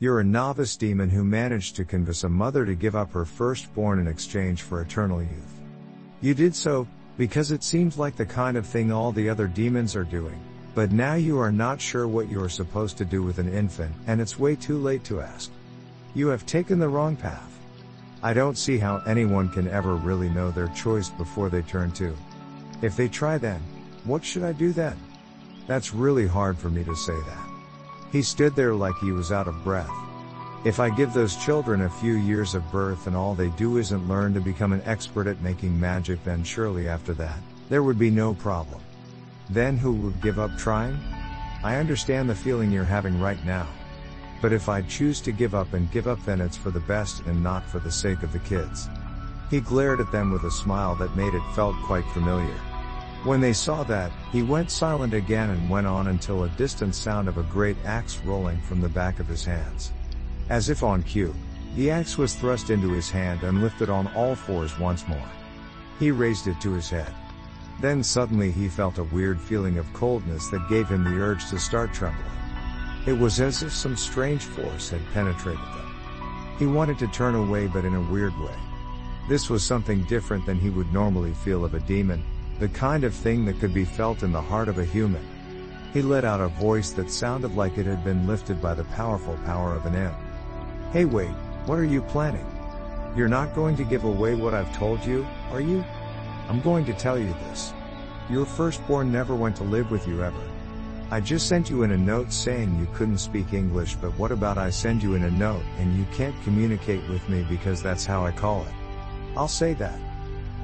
[0.00, 3.98] You're a novice demon who managed to convince a mother to give up her firstborn
[3.98, 5.60] in exchange for eternal youth.
[6.20, 9.96] You did so, because it seems like the kind of thing all the other demons
[9.96, 10.40] are doing,
[10.76, 13.92] but now you are not sure what you are supposed to do with an infant,
[14.06, 15.50] and it's way too late to ask.
[16.14, 17.58] You have taken the wrong path.
[18.22, 22.16] I don't see how anyone can ever really know their choice before they turn two.
[22.82, 23.60] If they try then,
[24.04, 24.96] what should I do then?
[25.66, 27.57] That's really hard for me to say that.
[28.10, 29.90] He stood there like he was out of breath.
[30.64, 34.08] If I give those children a few years of birth and all they do isn't
[34.08, 38.10] learn to become an expert at making magic then surely after that, there would be
[38.10, 38.80] no problem.
[39.50, 40.98] Then who would give up trying?
[41.62, 43.66] I understand the feeling you're having right now.
[44.40, 47.22] But if I choose to give up and give up then it's for the best
[47.26, 48.88] and not for the sake of the kids.
[49.50, 52.58] He glared at them with a smile that made it felt quite familiar.
[53.24, 57.28] When they saw that, he went silent again and went on until a distant sound
[57.28, 59.92] of a great axe rolling from the back of his hands.
[60.48, 61.34] As if on cue,
[61.74, 65.30] the axe was thrust into his hand and lifted on all fours once more.
[65.98, 67.12] He raised it to his head.
[67.80, 71.58] Then suddenly he felt a weird feeling of coldness that gave him the urge to
[71.58, 72.24] start trembling.
[73.06, 75.94] It was as if some strange force had penetrated them.
[76.58, 78.54] He wanted to turn away but in a weird way.
[79.28, 82.24] This was something different than he would normally feel of a demon,
[82.58, 85.24] the kind of thing that could be felt in the heart of a human.
[85.92, 89.38] He let out a voice that sounded like it had been lifted by the powerful
[89.44, 90.14] power of an M.
[90.92, 91.30] Hey wait,
[91.66, 92.46] what are you planning?
[93.16, 95.84] You're not going to give away what I've told you, are you?
[96.48, 97.72] I'm going to tell you this.
[98.28, 100.42] Your firstborn never went to live with you ever.
[101.10, 104.58] I just sent you in a note saying you couldn't speak English but what about
[104.58, 108.26] I send you in a note and you can't communicate with me because that's how
[108.26, 108.74] I call it.
[109.36, 109.98] I'll say that.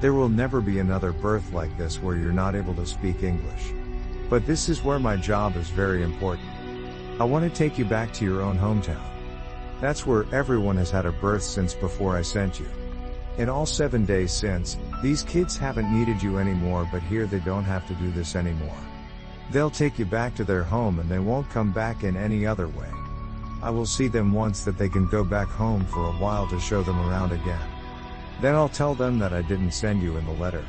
[0.01, 3.71] There will never be another birth like this where you're not able to speak English.
[4.29, 6.49] But this is where my job is very important.
[7.19, 9.01] I want to take you back to your own hometown.
[9.79, 12.67] That's where everyone has had a birth since before I sent you.
[13.37, 17.63] In all seven days since, these kids haven't needed you anymore but here they don't
[17.63, 18.77] have to do this anymore.
[19.51, 22.67] They'll take you back to their home and they won't come back in any other
[22.67, 22.89] way.
[23.61, 26.59] I will see them once that they can go back home for a while to
[26.59, 27.74] show them around again.
[28.41, 30.65] Then I'll tell them that I didn't send you in the letter.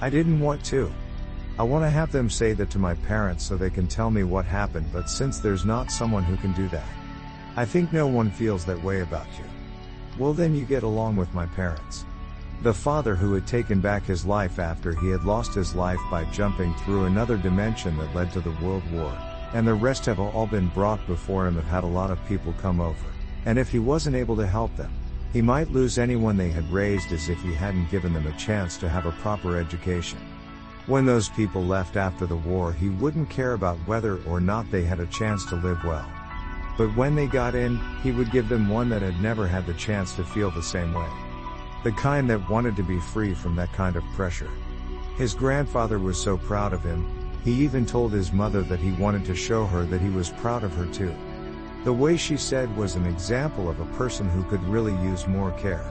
[0.00, 0.92] I didn't want to.
[1.58, 4.24] I want to have them say that to my parents so they can tell me
[4.24, 6.88] what happened but since there's not someone who can do that.
[7.56, 9.44] I think no one feels that way about you.
[10.18, 12.04] Well then you get along with my parents.
[12.62, 16.24] The father who had taken back his life after he had lost his life by
[16.26, 19.16] jumping through another dimension that led to the World War,
[19.54, 22.54] and the rest have all been brought before him have had a lot of people
[22.60, 23.06] come over.
[23.44, 24.92] And if he wasn't able to help them,
[25.32, 28.76] he might lose anyone they had raised as if he hadn't given them a chance
[28.78, 30.18] to have a proper education.
[30.86, 34.84] When those people left after the war, he wouldn't care about whether or not they
[34.84, 36.08] had a chance to live well.
[36.78, 39.74] But when they got in, he would give them one that had never had the
[39.74, 41.08] chance to feel the same way.
[41.84, 44.50] The kind that wanted to be free from that kind of pressure.
[45.16, 47.06] His grandfather was so proud of him,
[47.46, 50.64] he even told his mother that he wanted to show her that he was proud
[50.64, 51.14] of her too.
[51.86, 55.52] The way she said was an example of a person who could really use more
[55.52, 55.88] care.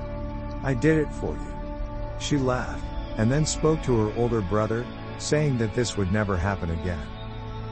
[0.62, 1.56] I did it for you.
[2.20, 2.84] She laughed,
[3.18, 4.86] and then spoke to her older brother,
[5.20, 7.08] saying that this would never happen again.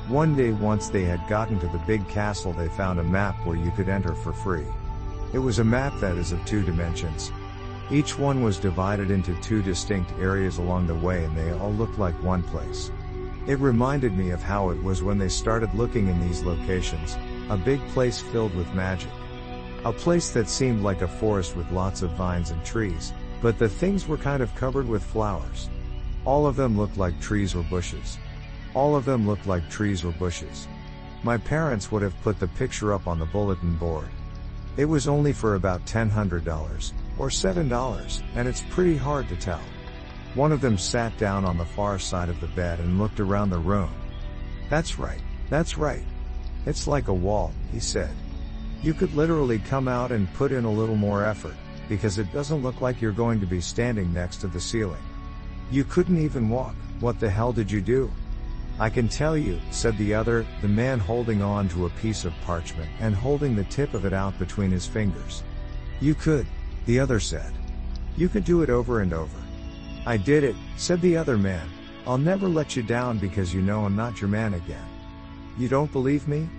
[0.08, 3.58] One day once they had gotten to the big castle they found a map where
[3.58, 4.68] you could enter for free.
[5.34, 7.30] It was a map that is of two dimensions.
[7.92, 12.00] Each one was divided into two distinct areas along the way and they all looked
[12.00, 12.90] like one place.
[13.48, 17.18] It reminded me of how it was when they started looking in these locations,
[17.50, 19.12] a big place filled with magic.
[19.86, 23.68] A place that seemed like a forest with lots of vines and trees, but the
[23.68, 25.70] things were kind of covered with flowers.
[26.26, 28.18] All of them looked like trees or bushes.
[28.74, 30.68] All of them looked like trees or bushes.
[31.24, 34.08] My parents would have put the picture up on the bulletin board.
[34.78, 39.62] It was only for about $1,000, or $7, and it's pretty hard to tell.
[40.34, 43.52] One of them sat down on the far side of the bed and looked around
[43.52, 43.94] the room.
[44.70, 46.04] That's right, that's right.
[46.66, 48.12] It's like a wall, he said.
[48.82, 51.56] You could literally come out and put in a little more effort,
[51.90, 55.02] because it doesn't look like you're going to be standing next to the ceiling.
[55.72, 58.12] You couldn't even walk, what the hell did you do?
[58.80, 62.34] I can tell you, said the other, the man holding on to a piece of
[62.42, 65.44] parchment and holding the tip of it out between his fingers.
[66.02, 66.48] You could,
[66.86, 67.54] the other said.
[68.18, 69.38] You could do it over and over.
[70.06, 71.68] I did it, said the other man.
[72.06, 74.86] I'll never let you down because you know I'm not your man again.
[75.58, 76.50] You don't believe me?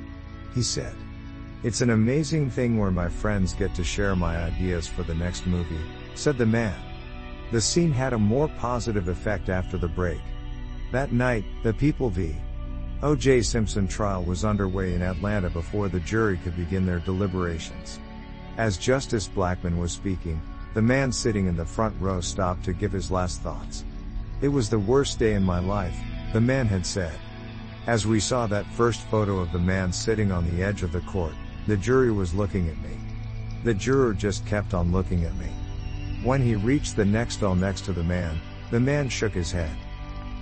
[0.54, 0.94] He said.
[1.64, 5.46] It's an amazing thing where my friends get to share my ideas for the next
[5.46, 5.80] movie,
[6.14, 6.78] said the man.
[7.50, 10.20] The scene had a more positive effect after the break.
[10.92, 12.36] That night, the People v.
[13.02, 13.42] O.J.
[13.42, 17.98] Simpson trial was underway in Atlanta before the jury could begin their deliberations.
[18.56, 20.40] As Justice Blackmun was speaking,
[20.74, 23.84] the man sitting in the front row stopped to give his last thoughts.
[24.40, 25.96] It was the worst day in my life,
[26.32, 27.18] the man had said.
[27.86, 31.02] As we saw that first photo of the man sitting on the edge of the
[31.02, 31.34] court,
[31.66, 32.96] the jury was looking at me.
[33.62, 35.48] The juror just kept on looking at me.
[36.22, 38.40] When he reached the next aisle next to the man,
[38.70, 39.76] the man shook his head.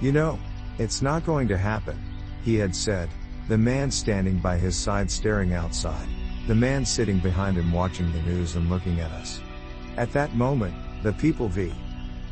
[0.01, 0.39] You know,
[0.79, 2.01] it's not going to happen,
[2.45, 3.09] he had said,
[3.49, 6.09] the man standing by his side staring outside,
[6.47, 9.41] the man sitting behind him watching the news and looking at us.
[9.97, 11.73] At that moment, the People v.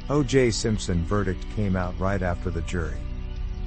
[0.09, 0.53] O.J.
[0.53, 2.97] Simpson verdict came out right after the jury.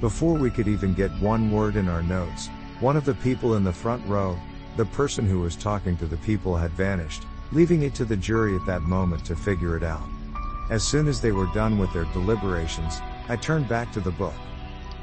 [0.00, 2.48] Before we could even get one word in our notes,
[2.80, 4.38] one of the people in the front row,
[4.76, 8.56] the person who was talking to the people had vanished, leaving it to the jury
[8.56, 10.08] at that moment to figure it out.
[10.70, 14.34] As soon as they were done with their deliberations, I turned back to the book.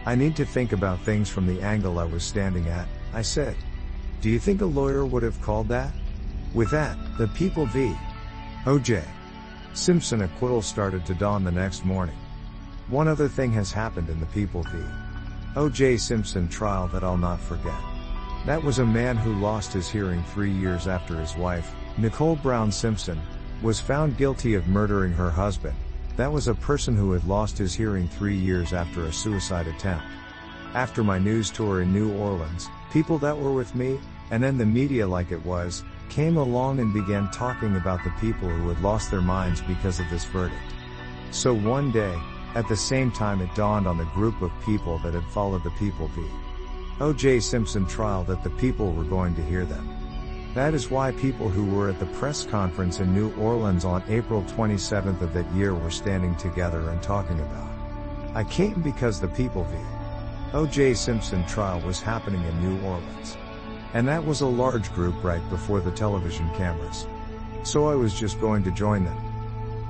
[0.06, 3.56] I need to think about things from the angle I was standing at, I said.
[4.20, 5.94] Do you think a lawyer would have called that?
[6.54, 7.96] With that, the People v.
[8.66, 9.04] O.J.
[9.74, 12.18] Simpson acquittal started to dawn the next morning.
[12.88, 14.80] One other thing has happened in the People v.
[15.56, 15.98] O.J.
[15.98, 17.80] Simpson trial that I'll not forget.
[18.45, 22.72] That was a man who lost his hearing three years after his wife, Nicole Brown
[22.72, 23.22] Simpson,
[23.62, 25.75] was found guilty of murdering her husband.
[26.18, 30.06] That was a person who had lost his hearing three years after a suicide attempt.
[30.74, 34.00] After my news tour in New Orleans, people that were with me,
[34.31, 38.50] and then the media like it was, came along and began talking about the people
[38.50, 40.62] who had lost their minds because of this verdict.
[41.31, 42.18] So one day,
[42.56, 45.71] at the same time it dawned on the group of people that had followed the
[45.71, 46.25] People v.
[47.00, 47.39] O.J.
[47.39, 49.89] Simpson trial that the people were going to hear them.
[50.53, 54.44] That is why people who were at the press conference in New Orleans on April
[54.44, 57.69] 27th of that year were standing together and talking about.
[58.36, 59.77] I came because the People v.
[60.53, 60.94] O.J.
[60.95, 63.38] Simpson trial was happening in New Orleans.
[63.94, 67.07] And that was a large group right before the television cameras.
[67.63, 69.31] So I was just going to join them.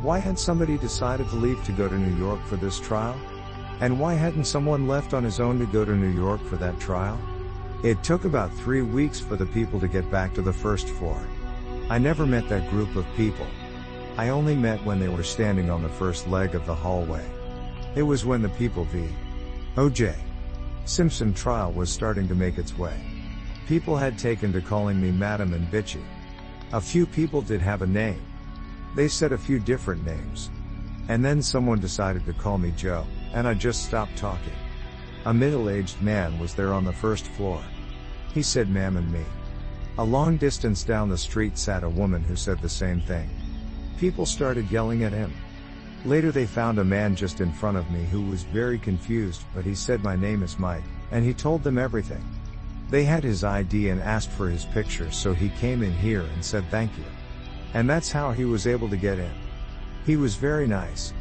[0.02, 3.16] Why had somebody decided to leave to go to New York for this trial?
[3.82, 6.80] And why hadn't someone left on his own to go to New York for that
[6.80, 7.20] trial?
[7.84, 11.22] It took about three weeks for the people to get back to the first floor.
[11.88, 13.46] I never met that group of people.
[14.18, 17.26] I only met when they were standing on the first leg of the hallway.
[17.96, 19.08] It was when the People v.
[19.78, 20.16] O.J.
[20.86, 23.00] Simpson trial was starting to make its way.
[23.68, 26.04] People had taken to calling me Madam and Bitchy.
[26.74, 28.22] A few people did have a name.
[28.96, 30.50] They said a few different names.
[31.08, 34.54] And then someone decided to call me Joe, and I just stopped talking.
[35.26, 37.62] A middle-aged man was there on the first floor.
[38.34, 39.24] He said ma'am and me.
[39.98, 43.30] A long distance down the street sat a woman who said the same thing.
[43.98, 45.34] People started yelling at him.
[46.06, 49.64] Later they found a man just in front of me who was very confused, but
[49.64, 52.24] he said my name is Mike, and he told them everything.
[52.90, 56.44] They had his ID and asked for his picture so he came in here and
[56.44, 57.06] said thank you.
[57.74, 59.32] And that's how he was able to get in.
[60.06, 61.14] He was very nice.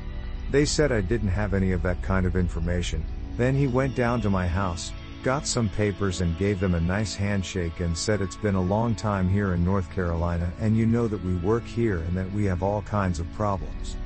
[0.50, 3.04] They said I didn't have any of that kind of information.
[3.36, 4.92] Then he went down to my house,
[5.22, 8.94] got some papers and gave them a nice handshake and said it's been a long
[8.94, 12.44] time here in North Carolina and you know that we work here and that we
[12.46, 13.96] have all kinds of problems.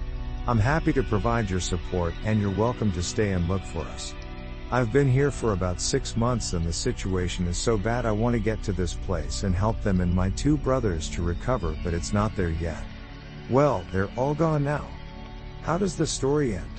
[0.46, 4.12] I'm happy to provide your support and you're welcome to stay and look for us.
[4.72, 8.32] I've been here for about six months and the situation is so bad I want
[8.32, 11.94] to get to this place and help them and my two brothers to recover but
[11.94, 12.82] it's not there yet.
[13.50, 14.86] Well, they're all gone now.
[15.62, 16.70] How does the story end?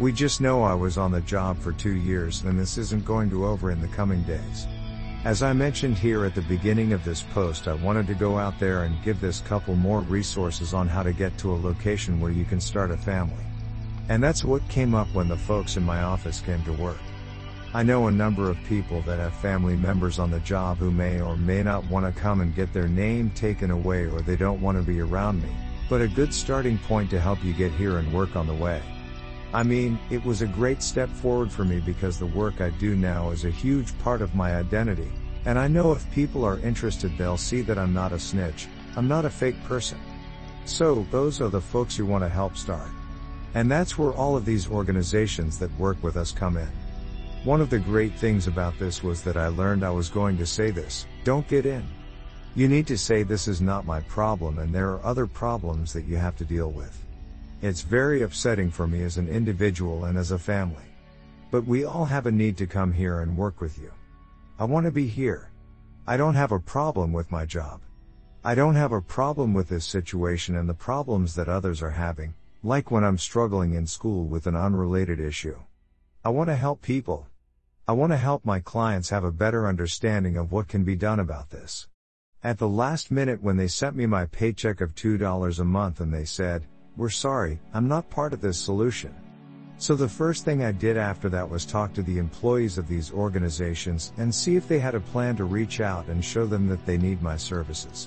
[0.00, 3.30] We just know I was on the job for two years and this isn't going
[3.30, 4.66] to over in the coming days.
[5.24, 8.58] As I mentioned here at the beginning of this post I wanted to go out
[8.58, 12.32] there and give this couple more resources on how to get to a location where
[12.32, 13.44] you can start a family.
[14.08, 16.98] And that's what came up when the folks in my office came to work.
[17.74, 21.22] I know a number of people that have family members on the job who may
[21.22, 24.60] or may not want to come and get their name taken away or they don't
[24.60, 25.48] want to be around me,
[25.88, 28.82] but a good starting point to help you get here and work on the way.
[29.54, 32.94] I mean, it was a great step forward for me because the work I do
[32.94, 35.10] now is a huge part of my identity,
[35.46, 39.08] and I know if people are interested they'll see that I'm not a snitch, I'm
[39.08, 39.98] not a fake person.
[40.66, 42.90] So, those are the folks you want to help start.
[43.54, 46.68] And that's where all of these organizations that work with us come in.
[47.44, 50.46] One of the great things about this was that I learned I was going to
[50.46, 51.84] say this, don't get in.
[52.54, 56.04] You need to say this is not my problem and there are other problems that
[56.04, 56.96] you have to deal with.
[57.60, 60.84] It's very upsetting for me as an individual and as a family.
[61.50, 63.90] But we all have a need to come here and work with you.
[64.60, 65.50] I want to be here.
[66.06, 67.80] I don't have a problem with my job.
[68.44, 72.34] I don't have a problem with this situation and the problems that others are having,
[72.62, 75.58] like when I'm struggling in school with an unrelated issue.
[76.24, 77.26] I want to help people,
[77.88, 81.18] I want to help my clients have a better understanding of what can be done
[81.18, 81.88] about this.
[82.44, 86.14] At the last minute when they sent me my paycheck of $2 a month and
[86.14, 86.64] they said,
[86.96, 89.12] we're sorry, I'm not part of this solution.
[89.78, 93.12] So the first thing I did after that was talk to the employees of these
[93.12, 96.86] organizations and see if they had a plan to reach out and show them that
[96.86, 98.06] they need my services.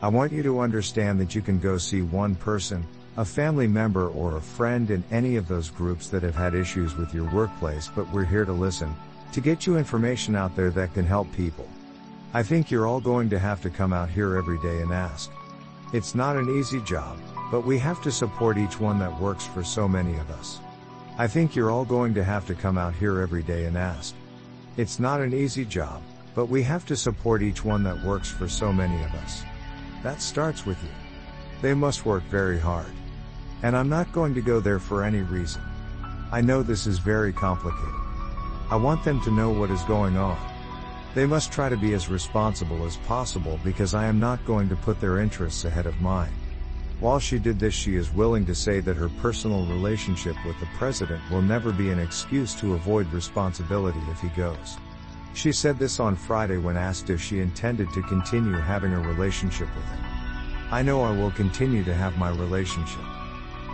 [0.00, 2.86] I want you to understand that you can go see one person,
[3.18, 6.96] a family member or a friend in any of those groups that have had issues
[6.96, 8.96] with your workplace but we're here to listen,
[9.32, 11.68] to get you information out there that can help people.
[12.32, 15.30] I think you're all going to have to come out here every day and ask.
[15.92, 17.18] It's not an easy job,
[17.50, 20.60] but we have to support each one that works for so many of us.
[21.18, 24.14] I think you're all going to have to come out here every day and ask.
[24.76, 26.00] It's not an easy job,
[26.34, 29.42] but we have to support each one that works for so many of us.
[30.02, 30.88] That starts with you.
[31.60, 32.92] They must work very hard.
[33.62, 35.62] And I'm not going to go there for any reason.
[36.32, 37.99] I know this is very complicated.
[38.70, 40.38] I want them to know what is going on.
[41.12, 44.76] They must try to be as responsible as possible because I am not going to
[44.76, 46.30] put their interests ahead of mine.
[47.00, 50.68] While she did this she is willing to say that her personal relationship with the
[50.76, 54.76] president will never be an excuse to avoid responsibility if he goes.
[55.34, 59.74] She said this on Friday when asked if she intended to continue having a relationship
[59.74, 60.04] with him.
[60.70, 63.02] I know I will continue to have my relationship.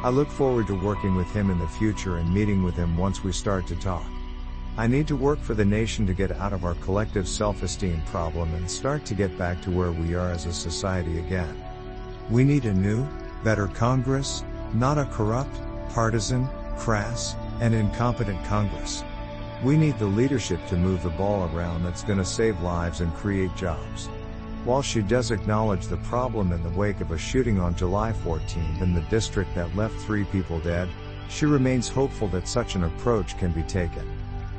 [0.02, 3.22] I look forward to working with him in the future and meeting with him once
[3.22, 4.06] we start to talk.
[4.78, 8.52] I need to work for the nation to get out of our collective self-esteem problem
[8.52, 11.64] and start to get back to where we are as a society again.
[12.28, 13.08] We need a new,
[13.42, 19.02] better Congress, not a corrupt, partisan, crass, and incompetent Congress.
[19.64, 23.56] We need the leadership to move the ball around that's gonna save lives and create
[23.56, 24.08] jobs.
[24.64, 28.62] While she does acknowledge the problem in the wake of a shooting on July 14
[28.80, 30.90] in the district that left three people dead,
[31.30, 34.06] she remains hopeful that such an approach can be taken.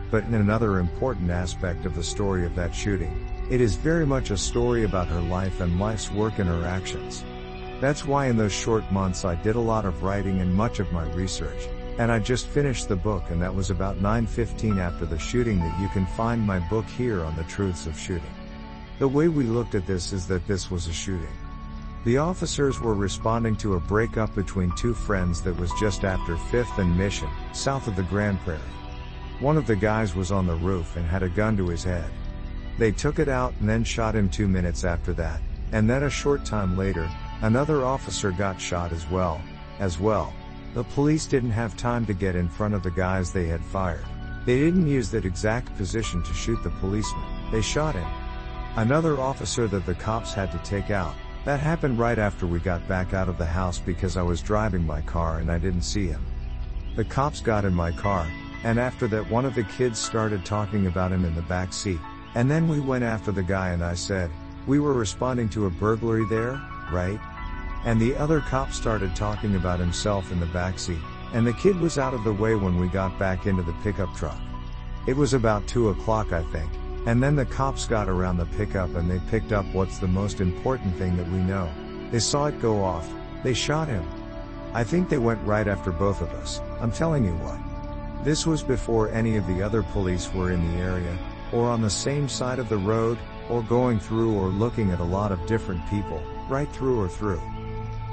[0.10, 4.32] But in another important aspect of the story of that shooting, it is very much
[4.32, 7.24] a story about her life and life's work and her actions.
[7.82, 10.92] That's why in those short months I did a lot of writing and much of
[10.92, 11.68] my research,
[12.00, 15.80] and I just finished the book and that was about 9.15 after the shooting that
[15.80, 18.34] you can find my book here on the truths of shooting.
[19.00, 21.28] The way we looked at this is that this was a shooting.
[22.04, 26.78] The officers were responding to a breakup between two friends that was just after 5th
[26.80, 28.62] and Mission, south of the Grand Prairie.
[29.40, 32.10] One of the guys was on the roof and had a gun to his head.
[32.80, 35.42] They took it out and then shot him two minutes after that,
[35.72, 37.08] and then a short time later,
[37.42, 39.40] another officer got shot as well,
[39.80, 40.34] as well.
[40.74, 44.06] The police didn't have time to get in front of the guys they had fired.
[44.46, 48.08] They didn't use that exact position to shoot the policeman, they shot him.
[48.76, 51.14] Another officer that the cops had to take out,
[51.46, 54.86] that happened right after we got back out of the house because I was driving
[54.86, 56.26] my car and I didn't see him.
[56.96, 58.28] The cops got in my car,
[58.68, 62.02] and after that one of the kids started talking about him in the back seat.
[62.36, 64.30] And then we went after the guy and I said,
[64.68, 67.18] we were responding to a burglary there, right?
[67.86, 71.00] And the other cop started talking about himself in the back seat.
[71.34, 74.14] And the kid was out of the way when we got back into the pickup
[74.18, 74.38] truck.
[75.08, 76.70] It was about 2 o'clock I think.
[77.06, 80.42] And then the cops got around the pickup and they picked up what's the most
[80.42, 81.72] important thing that we know.
[82.12, 83.10] They saw it go off.
[83.46, 84.06] They shot him.
[84.74, 86.60] I think they went right after both of us.
[86.82, 87.67] I'm telling you what.
[88.24, 91.18] This was before any of the other police were in the area,
[91.52, 93.18] or on the same side of the road,
[93.50, 97.42] or going through or looking at a lot of different people, right through or through.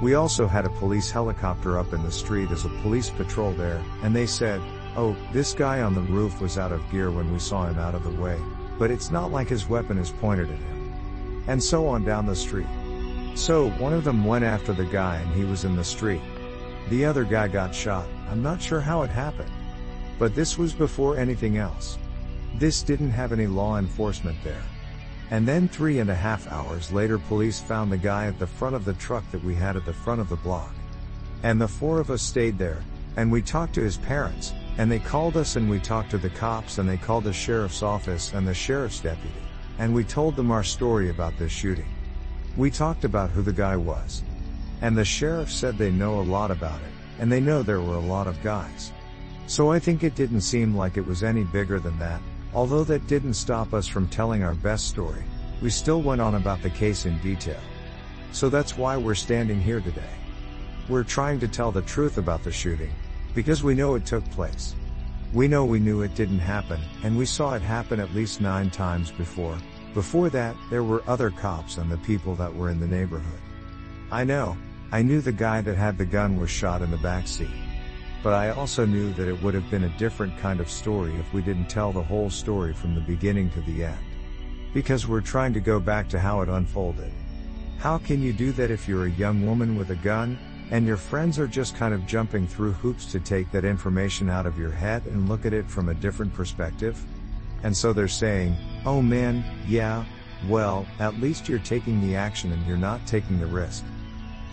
[0.01, 3.83] We also had a police helicopter up in the street as a police patrol there,
[4.03, 4.61] and they said,
[4.95, 7.95] oh, this guy on the roof was out of gear when we saw him out
[7.95, 8.39] of the way,
[8.77, 11.43] but it's not like his weapon is pointed at him.
[11.47, 12.67] And so on down the street.
[13.35, 16.21] So, one of them went after the guy and he was in the street.
[16.89, 19.51] The other guy got shot, I'm not sure how it happened.
[20.17, 21.97] But this was before anything else.
[22.57, 24.63] This didn't have any law enforcement there.
[25.31, 28.75] And then three and a half hours later police found the guy at the front
[28.75, 30.73] of the truck that we had at the front of the block.
[31.43, 32.83] And the four of us stayed there,
[33.17, 36.29] and we talked to his parents, and they called us and we talked to the
[36.29, 39.41] cops and they called the sheriff's office and the sheriff's deputy.
[39.77, 41.87] And we told them our story about this shooting.
[42.57, 44.23] We talked about who the guy was.
[44.81, 47.95] And the sheriff said they know a lot about it, and they know there were
[47.95, 48.91] a lot of guys.
[49.47, 52.21] So I think it didn't seem like it was any bigger than that,
[52.53, 55.23] although that didn't stop us from telling our best story,
[55.61, 57.59] we still went on about the case in detail.
[58.31, 60.01] So that's why we're standing here today.
[60.89, 62.91] We're trying to tell the truth about the shooting,
[63.33, 64.75] because we know it took place.
[65.31, 68.71] We know we knew it didn't happen, and we saw it happen at least nine
[68.71, 69.57] times before.
[69.93, 73.39] Before that, there were other cops and the people that were in the neighborhood.
[74.11, 74.57] I know,
[74.91, 77.49] I knew the guy that had the gun was shot in the back seat.
[78.25, 81.31] But I also knew that it would have been a different kind of story if
[81.31, 83.99] we didn't tell the whole story from the beginning to the end.
[84.73, 87.11] Because we're trying to go back to how it unfolded.
[87.77, 90.39] How can you do that if you're a young woman with a gun,
[90.71, 94.47] and your friends are just kind of jumping through hoops to take that information out
[94.47, 96.99] of your head and look at it from a different perspective?
[97.61, 98.55] And so they're saying,
[98.87, 100.03] oh man, yeah,
[100.47, 103.85] well, at least you're taking the action and you're not taking the risk.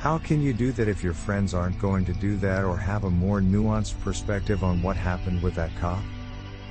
[0.02, 3.04] How can you do that if your friends aren't going to do that or have
[3.04, 6.02] a more nuanced perspective on what happened with that cop?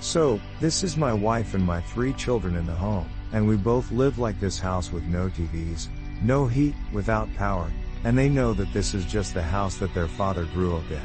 [0.02, 3.90] So, this is my wife and my three children in the home, and we both
[3.90, 5.88] live like this house with no TVs,
[6.22, 7.72] no heat, without power,
[8.04, 11.00] and they know that this is just the house that their father grew up in.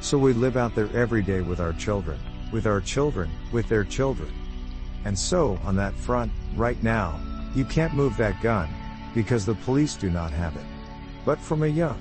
[0.00, 2.18] So we live out there every day with our children,
[2.50, 4.32] with our children, with their children.
[5.04, 7.20] And so, on that front, right now,
[7.54, 8.70] you can't move that gun,
[9.14, 10.64] because the police do not have it.
[11.24, 12.00] But from a young,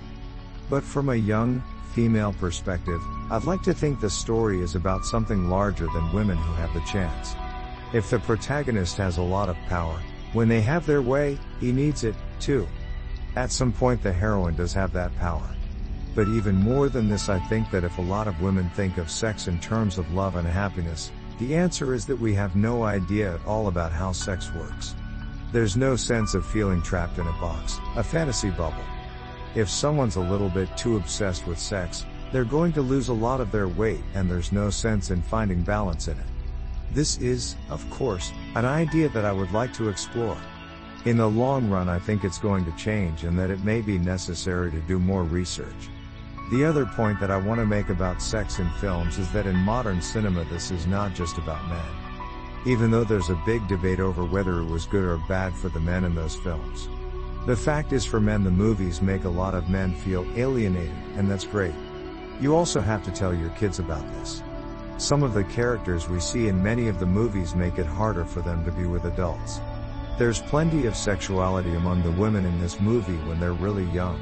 [0.70, 1.62] but from a young,
[1.94, 6.54] female perspective, I'd like to think the story is about something larger than women who
[6.54, 7.36] have the chance.
[7.94, 10.00] If the protagonist has a lot of power,
[10.34, 12.68] when they have their way, he needs it, too.
[13.36, 15.48] At some point the heroine does have that power.
[16.16, 19.12] But even more than this I think that if a lot of women think of
[19.12, 23.36] sex in terms of love and happiness, the answer is that we have no idea
[23.36, 24.96] at all about how sex works.
[25.52, 28.84] There's no sense of feeling trapped in a box, a fantasy bubble.
[29.54, 33.42] If someone's a little bit too obsessed with sex, they're going to lose a lot
[33.42, 36.26] of their weight and there's no sense in finding balance in it.
[36.94, 40.38] This is, of course, an idea that I would like to explore.
[41.04, 43.98] In the long run I think it's going to change and that it may be
[43.98, 45.90] necessary to do more research.
[46.52, 49.56] The other point that I want to make about sex in films is that in
[49.56, 51.82] modern cinema this is not just about men.
[52.66, 55.80] Even though there's a big debate over whether it was good or bad for the
[55.80, 56.88] men in those films.
[57.48, 61.30] The fact is for men the movies make a lot of men feel alienated, and
[61.30, 61.74] that's great.
[62.40, 64.44] You also have to tell your kids about this.
[64.98, 68.42] Some of the characters we see in many of the movies make it harder for
[68.42, 69.60] them to be with adults.
[70.20, 74.20] There's plenty of sexuality among the women in this movie when they're really young.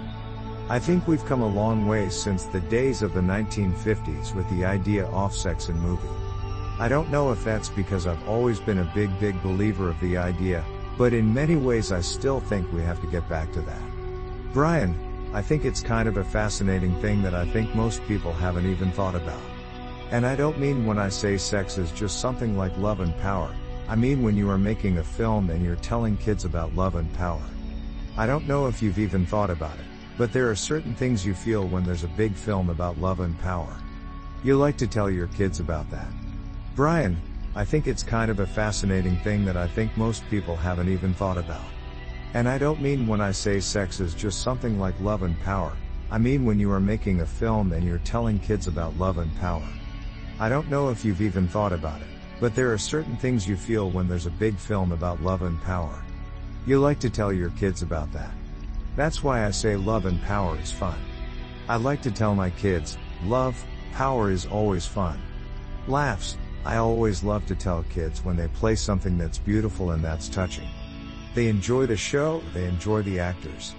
[0.70, 4.64] I think we've come a long way since the days of the 1950s with the
[4.64, 6.08] idea of sex in movie.
[6.80, 10.16] I don't know if that's because I've always been a big big believer of the
[10.16, 10.64] idea,
[11.00, 13.82] but in many ways I still think we have to get back to that.
[14.52, 14.94] Brian,
[15.34, 18.92] I think it's kind of a fascinating thing that I think most people haven't even
[18.92, 19.42] thought about.
[20.12, 23.56] And I don't mean when I say sex is just something like love and power,
[23.88, 27.12] I mean when you are making a film and you're telling kids about love and
[27.14, 27.48] power.
[28.18, 29.86] I don't know if you've even thought about it,
[30.18, 33.40] but there are certain things you feel when there's a big film about love and
[33.40, 33.74] power.
[34.44, 36.12] You like to tell your kids about that.
[36.76, 37.16] Brian,
[37.60, 41.14] I think it's kind of a fascinating thing that I think most people haven't even
[41.14, 41.66] thought about.
[42.34, 45.74] And I don't mean when I say sex is just something like love and power,
[46.10, 49.36] I mean when you are making a film and you're telling kids about love and
[49.42, 49.68] power.
[50.40, 52.08] I don't know if you've even thought about it,
[52.40, 55.62] but there are certain things you feel when there's a big film about love and
[55.64, 56.02] power.
[56.66, 58.32] You like to tell your kids about that.
[58.96, 60.98] That's why I say love and power is fun.
[61.68, 65.20] I like to tell my kids, love, power is always fun.
[65.90, 70.28] Laughs, I always love to tell kids when they play something that's beautiful and that's
[70.28, 70.68] touching.
[71.34, 73.74] They enjoy the show, they enjoy the actors.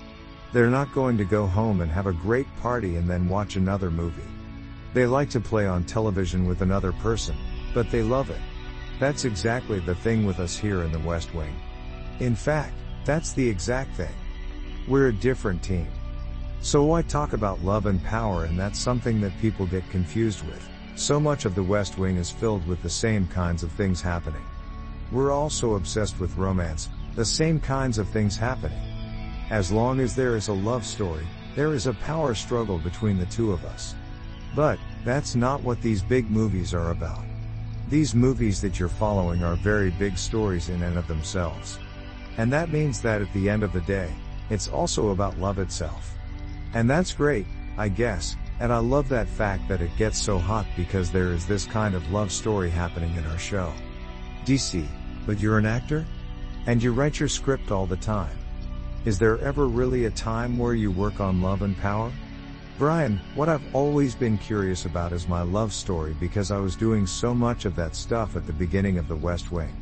[0.52, 3.90] They're not going to go home and have a great party and then watch another
[3.90, 4.22] movie.
[4.94, 7.36] They like to play on television with another person,
[7.74, 8.40] but they love it.
[8.98, 11.54] That's exactly the thing with us here in the West Wing.
[12.18, 14.14] In fact, that's the exact thing.
[14.88, 15.88] We're a different team.
[16.62, 20.69] So I talk about love and power and that's something that people get confused with.
[20.96, 24.44] So much of the West Wing is filled with the same kinds of things happening.
[25.12, 28.78] We're also obsessed with romance, the same kinds of things happening.
[29.50, 31.26] As long as there is a love story,
[31.56, 33.94] there is a power struggle between the two of us.
[34.54, 37.24] But, that's not what these big movies are about.
[37.88, 41.78] These movies that you're following are very big stories in and of themselves.
[42.36, 44.12] And that means that at the end of the day,
[44.48, 46.14] it's also about love itself.
[46.74, 50.66] And that's great, I guess, and I love that fact that it gets so hot
[50.76, 53.72] because there is this kind of love story happening in our show.
[54.44, 54.86] DC,
[55.26, 56.06] but you're an actor?
[56.66, 58.36] And you write your script all the time.
[59.06, 62.12] Is there ever really a time where you work on love and power?
[62.76, 67.06] Brian, what I've always been curious about is my love story because I was doing
[67.06, 69.74] so much of that stuff at the beginning of the West Wing.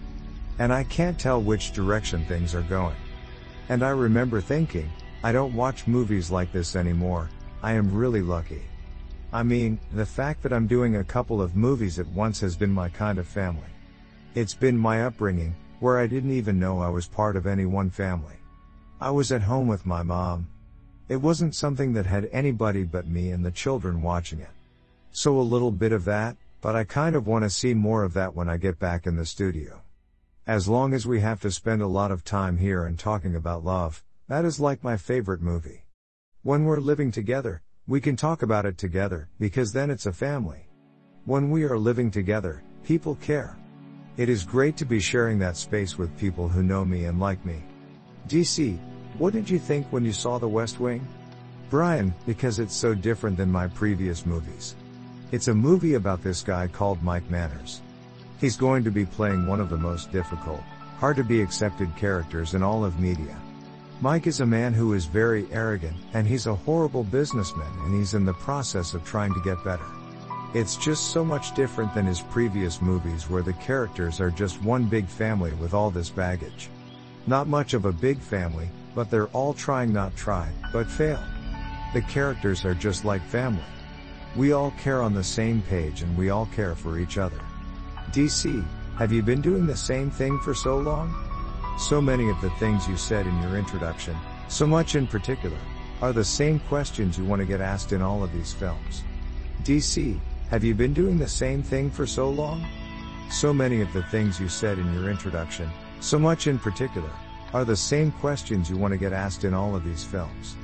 [0.61, 2.97] And I can't tell which direction things are going.
[3.69, 4.89] And I remember thinking,
[5.25, 7.29] I don't watch movies like this anymore,
[7.61, 8.63] I am really lucky.
[9.33, 12.73] I mean, the fact that I'm doing a couple of movies at once has been
[12.73, 13.71] my kind of family.
[14.35, 17.91] It's been my upbringing, where I didn't even know I was part of any one
[17.91, 18.37] family.
[19.01, 20.49] I was at home with my mom,
[21.09, 24.51] it wasn't something that had anybody but me and the children watching it.
[25.11, 28.13] So a little bit of that, but I kind of want to see more of
[28.13, 29.81] that when I get back in the studio.
[30.47, 33.65] As long as we have to spend a lot of time here and talking about
[33.65, 35.87] love, that is like my favorite movie.
[36.43, 40.69] When we're living together, we can talk about it together, because then it's a family.
[41.25, 43.57] When we are living together, people care.
[44.19, 47.43] It is great to be sharing that space with people who know me and like
[47.47, 47.65] me.
[48.29, 48.79] DC,
[49.17, 51.09] what did you think when you saw The West Wing?
[51.71, 54.77] Brian, because it's so different than my previous movies.
[55.33, 57.81] It's a movie about this guy called Mike Manners.
[58.39, 60.61] He's going to be playing one of the most difficult,
[60.99, 63.37] hard to be accepted characters in all of media.
[64.01, 68.15] Mike is a man who is very arrogant, and he's a horrible businessman and he's
[68.15, 69.87] in the process of trying to get better.
[70.55, 74.85] It's just so much different than his previous movies where the characters are just one
[74.85, 76.71] big family with all this baggage.
[77.27, 81.21] Not much of a big family, but they're all trying not try, but fail.
[81.93, 83.65] The characters are just like family.
[84.37, 87.41] We all care on the same page and we all care for each other.
[88.13, 88.65] DC,
[88.97, 91.28] have you been doing the same thing for so long?
[91.79, 94.17] So many of the things you said in your introduction,
[94.49, 95.57] so much in particular,
[96.03, 99.05] are the same questions you want to get asked in all of these films.
[99.63, 100.19] DC,
[100.51, 102.67] have you been doing the same thing for so long?
[103.31, 107.11] So many of the things you said in your introduction, so much in particular,
[107.55, 110.57] are the same questions you want to get asked in all of these films.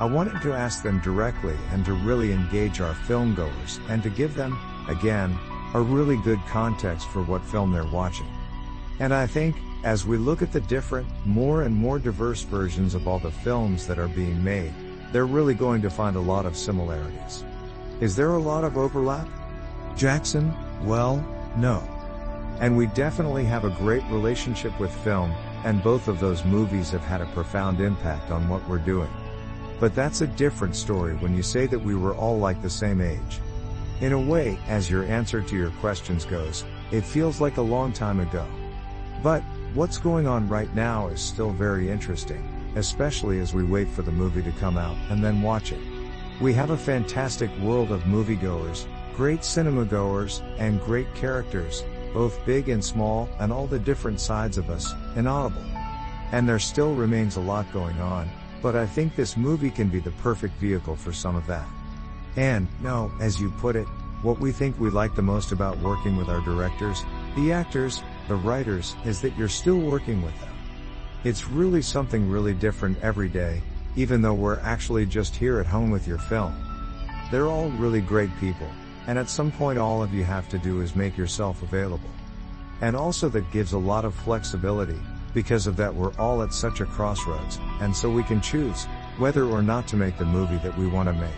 [0.00, 4.10] I wanted to ask them directly and to really engage our film goers and to
[4.10, 5.38] give them, again,
[5.74, 8.26] a really good context for what film they're watching.
[8.98, 13.06] And I think, as we look at the different, more and more diverse versions of
[13.06, 14.72] all the films that are being made,
[15.12, 17.44] they're really going to find a lot of similarities.
[18.00, 19.28] Is there a lot of overlap?
[19.96, 20.52] Jackson,
[20.84, 21.16] well,
[21.56, 21.78] no.
[22.60, 25.30] And we definitely have a great relationship with film,
[25.64, 29.10] and both of those movies have had a profound impact on what we're doing.
[29.78, 33.00] But that's a different story when you say that we were all like the same
[33.00, 33.40] age.
[34.00, 37.92] In a way, as your answer to your questions goes, it feels like a long
[37.92, 38.46] time ago.
[39.22, 39.42] But,
[39.76, 42.42] what's going on right now is still very interesting,
[42.76, 45.80] especially as we wait for the movie to come out and then watch it.
[46.40, 51.84] We have a fantastic world of moviegoers, great cinema goers, and great characters,
[52.14, 55.62] both big and small, and all the different sides of us, inaudible.
[56.32, 58.30] And there still remains a lot going on,
[58.62, 61.68] but I think this movie can be the perfect vehicle for some of that.
[62.36, 63.86] And, no, as you put it,
[64.22, 67.04] what we think we like the most about working with our directors,
[67.36, 70.54] the actors, the writers, is that you're still working with them.
[71.24, 73.62] It's really something really different every day,
[73.96, 76.54] even though we're actually just here at home with your film.
[77.30, 78.68] They're all really great people,
[79.06, 82.10] and at some point all of you have to do is make yourself available.
[82.80, 85.00] And also that gives a lot of flexibility,
[85.34, 88.84] because of that we're all at such a crossroads, and so we can choose,
[89.18, 91.30] whether or not to make the movie that we want to make.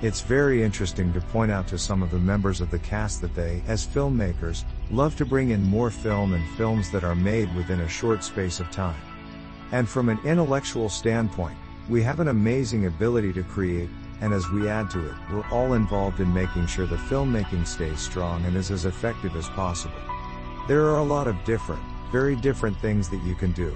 [0.00, 3.34] It's very interesting to point out to some of the members of the cast that
[3.34, 7.80] they, as filmmakers, love to bring in more film and films that are made within
[7.80, 9.00] a short space of time.
[9.72, 11.56] And from an intellectual standpoint,
[11.88, 15.74] we have an amazing ability to create, and as we add to it, we're all
[15.74, 20.00] involved in making sure the filmmaking stays strong and is as effective as possible.
[20.68, 23.74] There are a lot of different, very different things that you can do.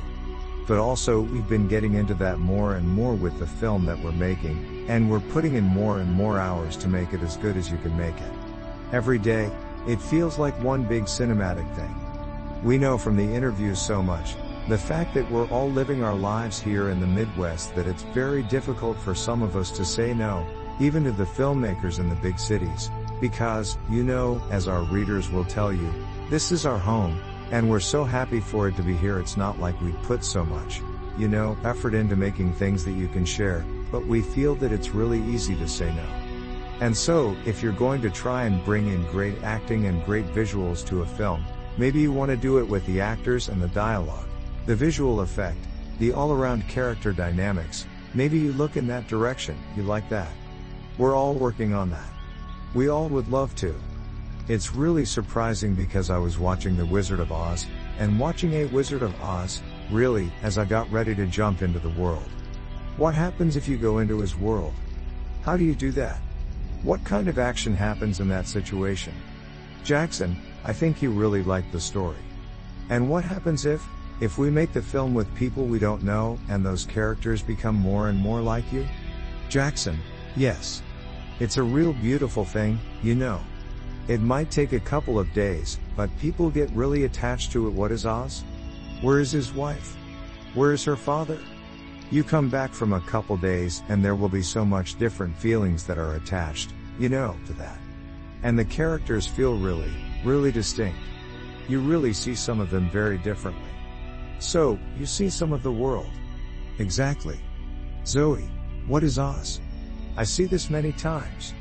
[0.66, 4.12] But also, we've been getting into that more and more with the film that we're
[4.12, 7.70] making, and we're putting in more and more hours to make it as good as
[7.70, 8.33] you can make it.
[8.92, 9.51] Every day,
[9.87, 11.95] it feels like one big cinematic thing.
[12.62, 14.37] We know from the interviews so much,
[14.68, 18.45] the fact that we're all living our lives here in the Midwest that it's very
[18.45, 20.47] difficult for some of us to say no,
[20.79, 22.88] even to the filmmakers in the big cities,
[23.21, 25.92] because, you know, as our readers will tell you,
[26.31, 29.59] this is our home, and we're so happy for it to be here it's not
[29.59, 30.81] like we put so much,
[31.18, 34.90] you know, effort into making things that you can share, but we feel that it's
[34.90, 36.32] really easy to say no.
[36.83, 40.85] And so, if you're going to try and bring in great acting and great visuals
[40.87, 41.45] to a film,
[41.79, 44.27] maybe you want to do it with the actors and the dialogue
[44.66, 45.59] the visual effect,
[46.01, 50.33] the all-around character dynamics, maybe you look in that direction, you like that.
[50.99, 52.11] We're all working on that.
[52.75, 53.73] We all would love to.
[54.49, 57.64] It's really surprising because I was watching The Wizard of Oz,
[58.01, 61.90] and watching A Wizard of Oz, really, as I got ready to jump into the
[61.90, 62.29] world.
[62.97, 64.75] What happens if you go into his world?
[65.42, 66.18] How do you do that?
[66.83, 69.14] What kind of action happens in that situation?
[69.85, 72.16] Jackson, I think you really liked the story.
[72.90, 73.81] And what happens if,
[74.21, 78.09] if we make the film with people we don't know and those characters become more
[78.09, 78.85] and more like you?
[79.49, 79.97] Jackson,
[80.35, 80.83] yes.
[81.38, 83.40] It's a real beautiful thing, you know.
[84.09, 87.73] It might take a couple of days, but people get really attached to it.
[87.73, 88.42] What is Oz?
[89.03, 89.97] Where is his wife?
[90.55, 91.38] Where is her father?
[92.12, 95.87] You come back from a couple days and there will be so much different feelings
[95.87, 97.79] that are attached, you know, to that.
[98.42, 99.90] And the characters feel really,
[100.22, 100.98] really distinct.
[101.68, 103.70] You really see some of them very differently.
[104.40, 106.11] So, you see some of the world.
[106.79, 107.40] Exactly.
[108.05, 108.46] Zoe,
[108.87, 109.62] what is Oz?
[110.14, 111.55] I see this many times.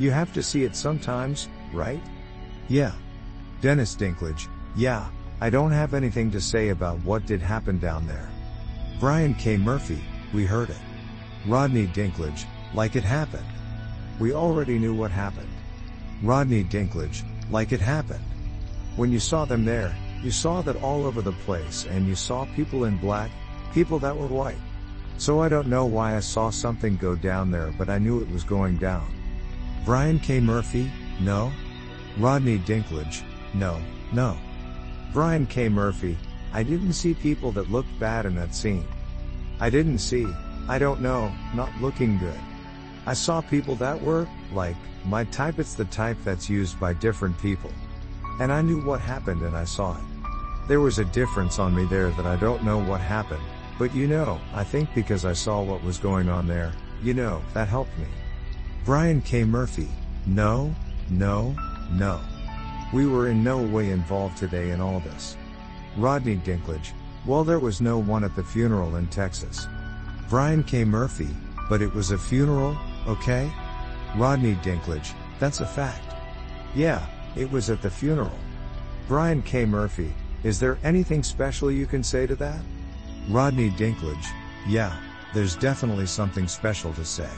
[0.00, 2.02] You have to see it sometimes, right?
[2.66, 2.90] Yeah.
[3.60, 5.08] Dennis Dinklage, yeah,
[5.40, 8.31] I don't have anything to say about what did happen down there.
[9.00, 9.56] Brian K.
[9.56, 10.02] Murphy,
[10.32, 10.80] we heard it.
[11.46, 13.46] Rodney Dinklage, like it happened.
[14.20, 15.48] We already knew what happened.
[16.22, 18.24] Rodney Dinklage, like it happened.
[18.96, 22.46] When you saw them there, you saw that all over the place and you saw
[22.54, 23.30] people in black,
[23.74, 24.58] people that were white.
[25.18, 28.30] So I don't know why I saw something go down there but I knew it
[28.30, 29.12] was going down.
[29.84, 30.38] Brian K.
[30.40, 31.52] Murphy, no.
[32.18, 33.22] Rodney Dinklage,
[33.54, 33.80] no,
[34.12, 34.36] no.
[35.12, 35.68] Brian K.
[35.68, 36.16] Murphy,
[36.52, 38.86] I didn't see people that looked bad in that scene.
[39.60, 40.26] I didn't see,
[40.68, 42.38] I don't know, not looking good.
[43.06, 47.38] I saw people that were, like, my type it's the type that's used by different
[47.38, 47.70] people.
[48.38, 50.04] And I knew what happened and I saw it.
[50.68, 53.42] There was a difference on me there that I don't know what happened,
[53.78, 57.42] but you know, I think because I saw what was going on there, you know,
[57.54, 58.06] that helped me.
[58.84, 59.44] Brian K.
[59.44, 59.88] Murphy,
[60.26, 60.74] no,
[61.10, 61.56] no,
[61.90, 62.20] no.
[62.92, 65.36] We were in no way involved today in all this.
[65.96, 66.92] Rodney Dinklage,
[67.26, 69.66] well there was no one at the funeral in Texas.
[70.28, 70.84] Brian K.
[70.84, 71.28] Murphy,
[71.68, 72.76] but it was a funeral,
[73.06, 73.52] okay?
[74.16, 76.14] Rodney Dinklage, that's a fact.
[76.74, 77.04] Yeah,
[77.36, 78.38] it was at the funeral.
[79.08, 79.66] Brian K.
[79.66, 82.60] Murphy, is there anything special you can say to that?
[83.28, 84.26] Rodney Dinklage,
[84.66, 84.96] yeah,
[85.34, 87.28] there's definitely something special to say.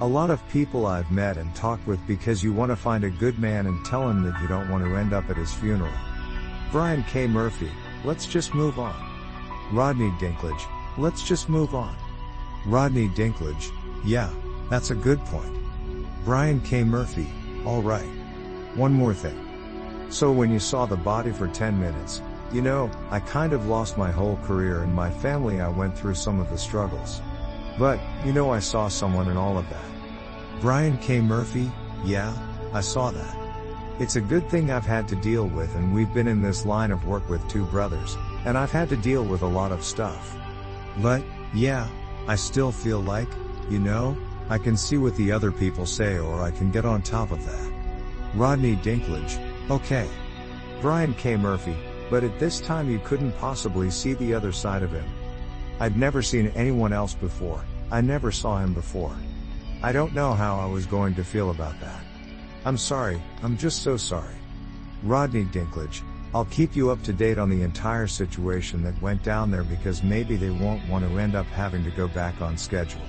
[0.00, 3.10] A lot of people I've met and talked with because you want to find a
[3.10, 5.92] good man and tell him that you don't want to end up at his funeral.
[6.72, 7.26] Brian K.
[7.26, 7.70] Murphy,
[8.04, 8.94] let's just move on.
[9.72, 10.62] Rodney Dinklage,
[10.98, 11.96] let's just move on.
[12.66, 13.70] Rodney Dinklage,
[14.04, 14.30] yeah,
[14.68, 15.56] that's a good point.
[16.24, 16.82] Brian K.
[16.82, 17.28] Murphy,
[17.64, 18.08] alright.
[18.74, 20.08] One more thing.
[20.10, 22.20] So when you saw the body for 10 minutes,
[22.52, 26.14] you know, I kind of lost my whole career and my family I went through
[26.14, 27.22] some of the struggles.
[27.78, 29.84] But, you know I saw someone in all of that.
[30.60, 31.20] Brian K.
[31.20, 31.70] Murphy,
[32.04, 32.36] yeah,
[32.72, 33.45] I saw that.
[33.98, 36.90] It's a good thing I've had to deal with and we've been in this line
[36.90, 40.36] of work with two brothers, and I've had to deal with a lot of stuff.
[40.98, 41.88] But, yeah,
[42.28, 43.28] I still feel like,
[43.70, 44.14] you know,
[44.50, 47.42] I can see what the other people say or I can get on top of
[47.46, 47.72] that.
[48.34, 50.06] Rodney Dinklage, okay.
[50.82, 51.36] Brian K.
[51.36, 51.74] Murphy,
[52.10, 55.08] but at this time you couldn't possibly see the other side of him.
[55.80, 59.16] I'd never seen anyone else before, I never saw him before.
[59.82, 62.05] I don't know how I was going to feel about that.
[62.66, 64.34] I'm sorry, I'm just so sorry.
[65.04, 66.02] Rodney Dinklage,
[66.34, 70.02] I'll keep you up to date on the entire situation that went down there because
[70.02, 73.02] maybe they won't want to end up having to go back on schedule.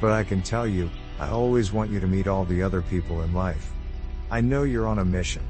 [0.00, 3.22] But I can tell you, I always want you to meet all the other people
[3.22, 3.72] in life.
[4.30, 5.42] I know you're on a mission.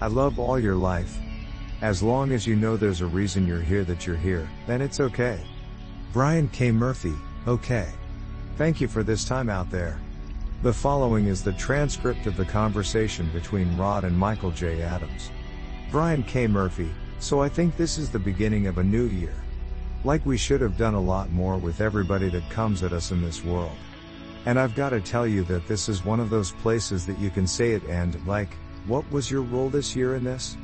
[0.00, 1.18] I love all your life.
[1.82, 5.00] As long as you know there's a reason you're here that you're here, then it's
[5.00, 5.38] okay.
[6.14, 6.72] Brian K.
[6.72, 7.12] Murphy,
[7.46, 7.90] okay.
[8.56, 10.00] Thank you for this time out there.
[10.62, 14.82] The following is the transcript of the conversation between Rod and Michael J.
[14.82, 15.30] Adams.
[15.90, 16.46] Brian K.
[16.46, 19.32] Murphy, so I think this is the beginning of a new year.
[20.04, 23.22] Like we should have done a lot more with everybody that comes at us in
[23.22, 23.74] this world.
[24.44, 27.30] And I've got to tell you that this is one of those places that you
[27.30, 28.54] can say it and, like,
[28.86, 30.58] what was your role this year in this?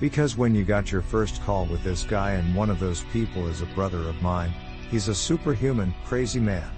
[0.00, 3.46] Because when you got your first call with this guy and one of those people
[3.46, 4.52] is a brother of mine,
[4.90, 6.68] He's a superhuman, crazy man.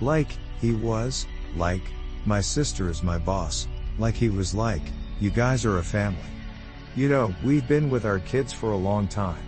[0.00, 0.28] Like,
[0.60, 1.26] he was,
[1.58, 1.82] like,
[2.24, 3.68] my sister is my boss,
[3.98, 4.82] like he was like,
[5.20, 6.18] you guys are a family.
[6.96, 9.42] You know, we've been with our kids for a long time.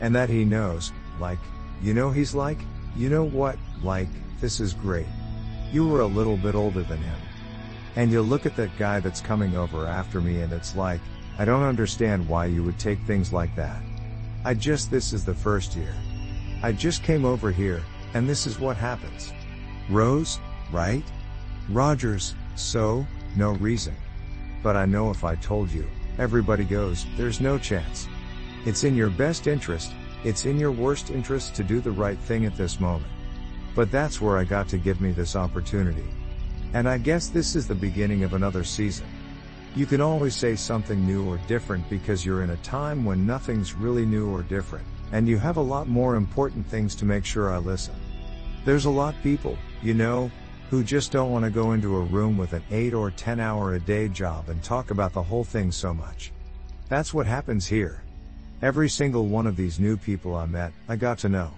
[0.00, 1.38] And that he knows, like,
[1.82, 2.58] you know he's like,
[2.96, 4.08] you know what, like,
[4.40, 5.06] this is great.
[5.72, 7.18] You were a little bit older than him.
[7.96, 11.00] And you look at that guy that's coming over after me and it's like,
[11.38, 13.80] I don't understand why you would take things like that.
[14.44, 15.94] I just this is the first year.
[16.62, 17.82] I just came over here,
[18.14, 19.32] and this is what happens.
[19.90, 20.38] Rose,
[20.72, 21.02] right?
[21.68, 23.96] Rogers, so, no reason.
[24.62, 25.86] But I know if I told you,
[26.18, 28.06] everybody goes, there's no chance.
[28.64, 29.92] It's in your best interest,
[30.24, 33.10] it's in your worst interest to do the right thing at this moment.
[33.74, 36.06] But that's where I got to give me this opportunity.
[36.72, 39.06] And I guess this is the beginning of another season.
[39.74, 43.74] You can always say something new or different because you're in a time when nothing's
[43.74, 47.52] really new or different, and you have a lot more important things to make sure
[47.52, 47.94] I listen.
[48.64, 50.30] There's a lot people, you know,
[50.70, 53.74] who just don't want to go into a room with an 8 or 10 hour
[53.74, 56.32] a day job and talk about the whole thing so much.
[56.88, 58.02] That's what happens here.
[58.62, 61.50] Every single one of these new people I met, I got to know.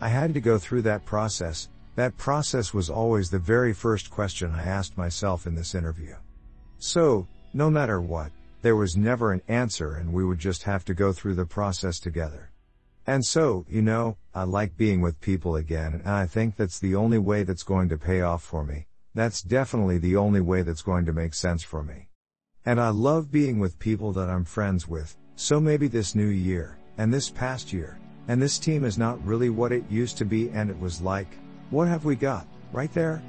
[0.00, 4.52] I had to go through that process, that process was always the very first question
[4.52, 6.14] I asked myself in this interview.
[6.78, 8.30] So, no matter what,
[8.62, 11.98] there was never an answer and we would just have to go through the process
[11.98, 12.50] together.
[13.08, 16.94] And so, you know, I like being with people again and I think that's the
[16.94, 18.86] only way that's going to pay off for me.
[19.14, 22.10] That's definitely the only way that's going to make sense for me.
[22.66, 26.76] And I love being with people that I'm friends with, so maybe this new year,
[26.98, 30.50] and this past year, and this team is not really what it used to be
[30.50, 31.38] and it was like,
[31.70, 33.22] what have we got, right there?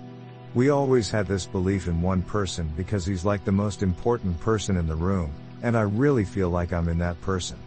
[0.55, 4.75] We always had this belief in one person because he's like the most important person
[4.75, 5.31] in the room,
[5.63, 7.57] and I really feel like I'm in that person.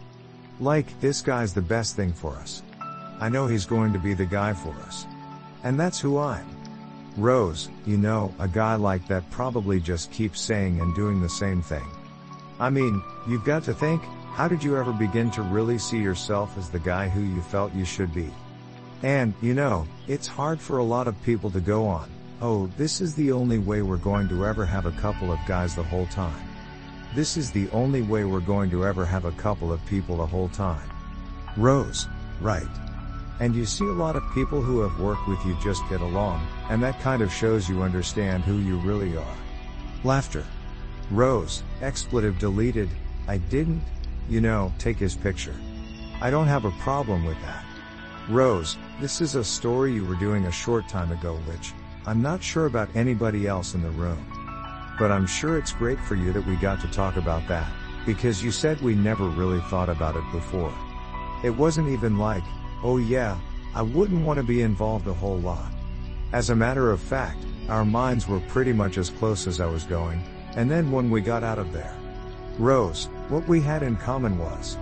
[0.59, 2.63] Like, this guy's the best thing for us.
[3.19, 5.05] I know he's going to be the guy for us.
[5.63, 6.45] And that's who I'm.
[7.17, 11.61] Rose, you know, a guy like that probably just keeps saying and doing the same
[11.61, 11.85] thing.
[12.59, 14.01] I mean, you've got to think,
[14.33, 17.73] how did you ever begin to really see yourself as the guy who you felt
[17.73, 18.31] you should be?
[19.03, 22.09] And, you know, it's hard for a lot of people to go on,
[22.41, 25.75] oh, this is the only way we're going to ever have a couple of guys
[25.75, 26.47] the whole time.
[27.15, 30.25] This is the only way we're going to ever have a couple of people the
[30.25, 30.89] whole time.
[31.57, 32.07] Rose,
[32.41, 32.67] right.
[33.39, 36.47] And you see a lot of people who have worked with you just get along,
[36.71, 39.35] and that kind of shows you understand who you really are.
[40.03, 40.43] Laughter.
[41.11, 42.89] Rose, expletive deleted,
[43.27, 43.83] I didn't,
[44.27, 45.55] you know, take his picture.
[46.19, 47.63] I don't have a problem with that.
[48.27, 51.73] Rose, this is a story you were doing a short time ago which,
[52.07, 54.42] I'm not sure about anybody else in the room.
[54.99, 57.69] But I'm sure it's great for you that we got to talk about that,
[58.05, 60.73] because you said we never really thought about it before.
[61.43, 62.43] It wasn't even like,
[62.83, 63.37] oh yeah,
[63.75, 65.71] I wouldn't want to be involved a whole lot.
[66.31, 69.83] As a matter of fact, our minds were pretty much as close as I was
[69.83, 70.23] going,
[70.55, 71.95] and then when we got out of there.
[72.59, 74.77] Rose, what we had in common was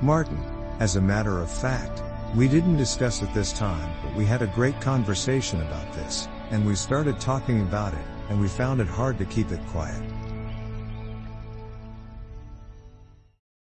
[0.00, 0.42] Martin,
[0.78, 2.02] as a matter of fact,
[2.34, 6.64] we didn't discuss it this time, but we had a great conversation about this, and
[6.64, 10.19] we started talking about it, and we found it hard to keep it quiet.